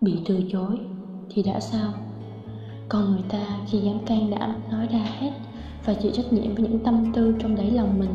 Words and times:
bị 0.00 0.18
từ 0.26 0.40
chối, 0.52 0.78
thì 1.30 1.42
đã 1.42 1.60
sao? 1.60 1.92
Còn 2.88 3.10
người 3.10 3.24
ta 3.28 3.58
khi 3.66 3.78
dám 3.78 3.98
can 4.06 4.30
đảm 4.30 4.54
nói 4.70 4.88
ra 4.92 4.98
hết 4.98 5.30
và 5.84 5.94
chịu 5.94 6.12
trách 6.14 6.32
nhiệm 6.32 6.54
với 6.54 6.68
những 6.68 6.78
tâm 6.78 7.12
tư 7.12 7.34
trong 7.38 7.56
đáy 7.56 7.70
lòng 7.70 7.98
mình 7.98 8.10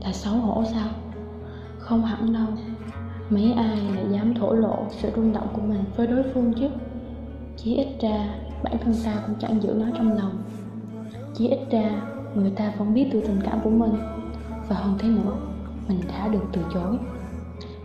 là 0.00 0.12
xấu 0.12 0.34
hổ 0.34 0.64
sao? 0.72 0.88
Không 1.78 2.04
hẳn 2.04 2.32
đâu. 2.32 2.46
Mấy 3.30 3.52
ai 3.52 3.76
lại 3.94 4.04
dám 4.10 4.34
thổ 4.34 4.52
lộ 4.52 4.76
sự 4.90 5.10
rung 5.16 5.32
động 5.32 5.48
của 5.52 5.62
mình 5.62 5.84
với 5.96 6.06
đối 6.06 6.22
phương 6.34 6.52
chứ? 6.60 6.68
Chỉ 7.56 7.76
ít 7.76 7.88
ra, 8.00 8.34
bản 8.62 8.76
thân 8.80 8.94
ta 9.04 9.22
cũng 9.26 9.36
chẳng 9.40 9.62
giữ 9.62 9.74
nó 9.74 9.86
trong 9.96 10.16
lòng. 10.16 10.42
Chỉ 11.34 11.48
ít 11.48 11.60
ra, 11.70 12.02
người 12.34 12.50
ta 12.50 12.72
vẫn 12.78 12.94
biết 12.94 13.08
từ 13.12 13.20
tình 13.20 13.40
cảm 13.44 13.60
của 13.64 13.70
mình. 13.70 13.94
Và 14.68 14.76
hơn 14.76 14.94
thế 14.98 15.08
nữa, 15.08 15.36
mình 15.88 16.00
đã 16.08 16.28
được 16.28 16.44
từ 16.52 16.62
chối. 16.74 16.98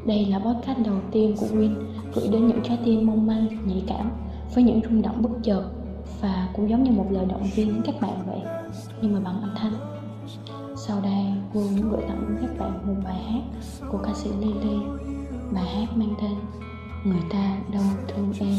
Đây 0.06 0.26
là 0.26 0.40
podcast 0.40 0.80
đầu 0.86 0.96
tiên 1.12 1.36
của 1.40 1.46
Win 1.46 1.76
gửi 2.16 2.28
đến 2.28 2.48
những 2.48 2.62
trái 2.64 2.80
tim 2.86 3.08
mong 3.08 3.28
manh, 3.28 3.48
nhạy 3.66 3.84
cảm 3.88 4.12
với 4.54 4.64
những 4.64 4.82
rung 4.84 5.02
động 5.02 5.22
bất 5.22 5.30
chợt 5.44 5.64
và 6.22 6.50
cũng 6.56 6.70
giống 6.70 6.84
như 6.84 6.92
một 6.92 7.06
lời 7.10 7.26
động 7.26 7.50
viên 7.56 7.68
đến 7.68 7.82
các 7.86 8.02
bạn 8.02 8.24
vậy. 8.28 8.40
Nhưng 9.02 9.14
mà 9.14 9.20
bằng 9.20 9.42
âm 9.42 9.54
thanh. 9.56 9.74
Sau 10.76 11.02
đây 11.02 11.26
Vương 11.54 11.76
muốn 11.76 11.92
gửi 11.92 12.02
tặng 12.08 12.26
đến 12.28 12.38
các 12.42 12.60
bạn 12.60 12.88
một 12.88 13.02
bài 13.04 13.24
hát 13.24 13.42
của 13.92 13.98
ca 13.98 14.14
sĩ 14.14 14.30
Lily 14.40 14.78
bài 15.52 15.66
hát 15.66 15.98
mang 15.98 16.16
tên 16.22 16.36
Người 17.04 17.22
ta 17.30 17.58
đâu 17.74 17.84
thương 18.08 18.34
em. 18.40 18.56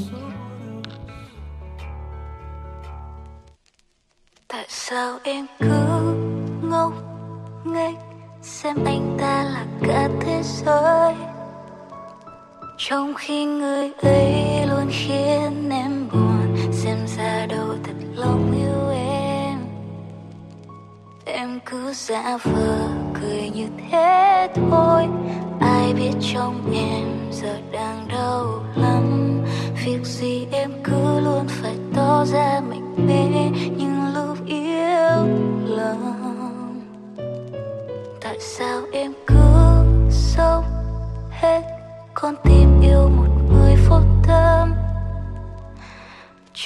Tại 4.49 4.67
sao 4.69 5.19
em 5.23 5.47
cứ 5.59 6.15
ngốc 6.63 6.93
nghếch 7.65 7.97
xem 8.43 8.77
anh 8.85 9.17
ta 9.21 9.45
là 9.45 9.67
cả 9.81 10.09
thế 10.21 10.43
giới? 10.43 11.34
Trong 12.89 13.15
khi 13.15 13.45
người 13.45 13.91
ấy 14.03 14.67
luôn 14.67 14.87
khiến 14.91 15.71
em 15.71 16.09
buồn, 16.13 16.57
xem 16.73 16.99
ra 17.17 17.47
đâu 17.47 17.69
thật 17.85 17.93
lòng 18.15 18.53
yêu 18.57 18.91
em. 18.95 19.59
Em 21.25 21.61
cứ 21.67 21.93
giả 21.95 22.39
vờ 22.43 22.89
cười 23.21 23.51
như 23.55 23.67
thế 23.91 24.49
thôi. 24.55 25.07
Ai 25.61 25.95
biết 25.95 26.13
trong 26.33 26.73
em 26.75 27.07
giờ 27.33 27.57
đang 27.73 28.09
đau 28.09 28.63
lắm. 28.77 29.41
Việc 29.85 30.05
gì 30.05 30.47
em 30.53 30.71
cứ 30.85 31.21
luôn 31.21 31.45
phải 31.49 31.75
tỏ 31.97 32.25
ra 32.25 32.61
mạnh 32.71 33.07
mẽ 33.07 33.51
như 33.77 33.84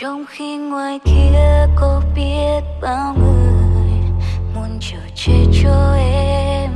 trong 0.09 0.25
khi 0.28 0.56
ngoài 0.56 0.98
kia 1.05 1.67
có 1.77 2.03
biết 2.17 2.61
bao 2.83 3.14
người 3.14 3.92
muốn 4.55 4.78
chờ 4.81 4.98
che 5.15 5.33
cho 5.62 5.95
em. 5.98 6.70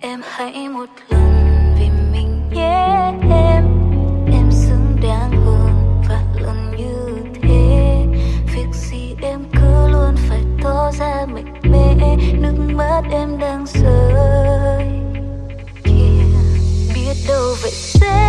Em 0.00 0.20
hãy 0.24 0.68
một 0.68 0.88
lần 1.08 1.74
vì 1.78 1.90
mình 2.12 2.50
nhé 2.54 3.12
em. 3.30 3.64
Em 4.32 4.50
xứng 4.50 4.96
đáng 5.02 5.30
hơn 5.46 6.02
và 6.08 6.22
lần 6.40 6.76
như 6.76 7.24
thế. 7.42 8.06
Việc 8.54 8.68
gì 8.72 9.16
em 9.22 9.44
cứ 9.52 9.88
luôn 9.92 10.14
phải 10.28 10.40
tỏ 10.62 10.90
ra 10.92 11.26
mạnh 11.26 11.60
mẽ. 11.62 12.16
Nước 12.38 12.54
mắt 12.74 13.02
em 13.10 13.38
đang 13.38 13.66
rơi. 13.66 14.86
Yeah. 15.84 16.94
biết 16.94 17.14
đâu 17.28 17.54
vậy 17.62 17.72
sẽ 17.72 18.21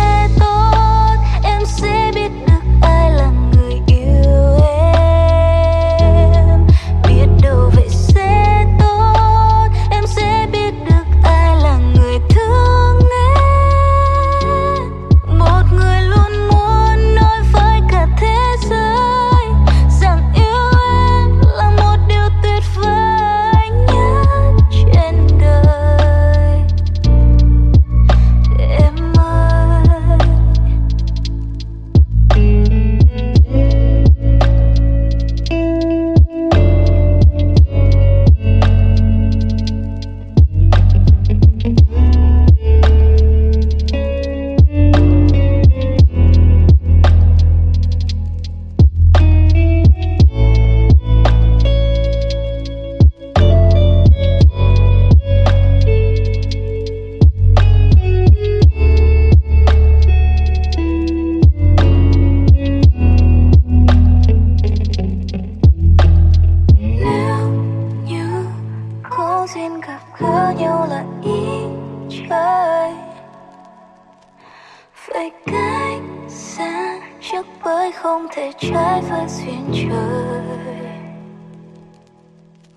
cách 75.46 76.02
xa 76.28 77.00
trước 77.20 77.46
với 77.62 77.92
không 77.92 78.26
thể 78.32 78.52
trái 78.58 79.02
với 79.10 79.28
duyên 79.28 79.66
trời. 79.72 80.88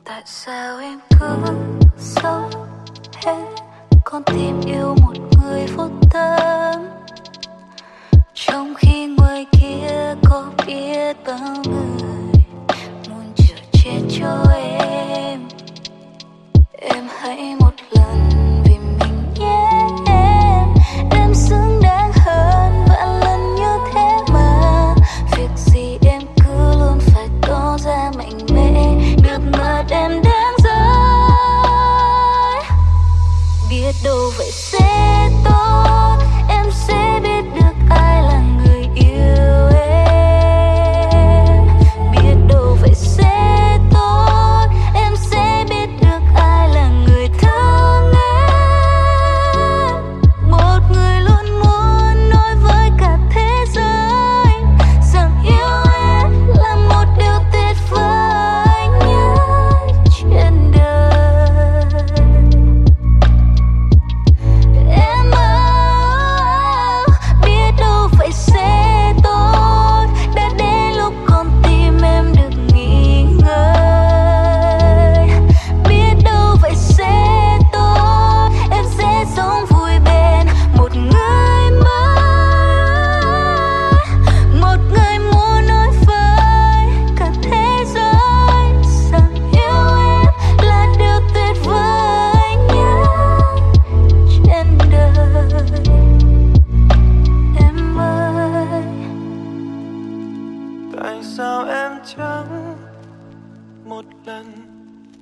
Tại 0.04 0.22
sao 0.26 0.80
em 0.80 1.00
cứ 1.20 1.54
sống 1.98 2.50
hết 3.26 3.46
con 4.06 4.24
tim 4.24 4.62
yêu 4.66 4.96
một 5.02 5.14
người 5.42 5.68
vô 5.76 5.88
tâm. 6.12 6.88
Trong 8.34 8.74
khi 8.78 9.06
ngoài 9.18 9.46
kia 9.52 10.16
có 10.30 10.52
biết 10.68 11.18
bao 11.26 11.56
người 11.66 12.44
muốn 13.10 13.34
chờ 13.36 13.56
chết 13.72 14.02
cho 14.20 14.46
em 14.80 15.48
em 16.82 17.08
hãy 17.20 17.56
tại 101.04 101.24
sao 101.24 101.66
em 101.66 101.92
chẳng 102.06 102.76
một 103.86 104.06
lần 104.26 104.46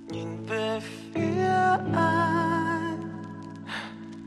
nhìn 0.07 0.45
về 0.49 0.79
phía 1.13 1.45
ai? 1.95 2.97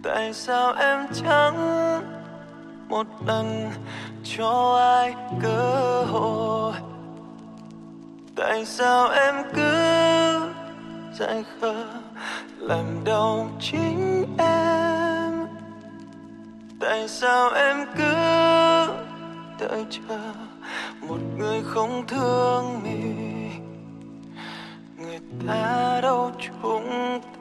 Tại 0.02 0.32
sao 0.32 0.72
em 0.72 1.06
chẳng 1.14 1.56
một 2.88 3.06
lần 3.26 3.70
cho 4.24 4.76
ai 4.78 5.14
cơ 5.42 6.04
hội? 6.10 6.72
Tại 8.36 8.64
sao 8.64 9.08
em 9.08 9.34
cứ 9.54 9.72
dại 11.18 11.44
khờ 11.60 11.84
làm 12.58 13.04
đau 13.04 13.48
chính 13.60 14.24
em? 14.38 15.46
Tại 16.80 17.08
sao 17.08 17.50
em 17.50 17.86
cứ 17.96 18.14
đợi 19.60 19.86
chờ 19.90 20.18
một 21.08 21.20
người 21.38 21.62
không 21.64 22.06
thương 22.06 22.82
mình. 22.82 23.50
Người 24.98 25.18
ta 25.46 26.00
đâu 26.02 26.30
chung 26.40 27.20
ta 27.22 27.37